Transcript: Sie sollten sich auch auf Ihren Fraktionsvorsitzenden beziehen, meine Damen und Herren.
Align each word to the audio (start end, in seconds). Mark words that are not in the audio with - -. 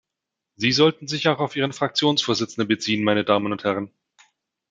Sie 0.55 0.71
sollten 0.71 1.07
sich 1.07 1.27
auch 1.27 1.37
auf 1.37 1.55
Ihren 1.55 1.73
Fraktionsvorsitzenden 1.73 2.67
beziehen, 2.67 3.03
meine 3.03 3.23
Damen 3.23 3.51
und 3.51 3.63
Herren. 3.65 3.91